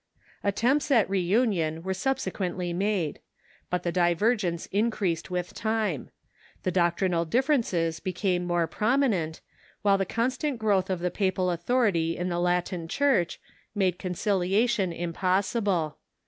[0.43, 3.19] Attempts at reunion were subsequently made.
[3.69, 6.09] But the divergence increased with time.
[6.63, 9.41] The doctrinal differences became more prominent,
[9.85, 13.39] M'hile the constant growth at Rrunion ^^^^^^ papal authority in the Latin Church
[13.75, 15.99] made conciliation impossible.